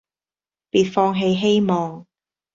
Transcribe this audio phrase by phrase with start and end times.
[0.71, 2.07] 別放棄希望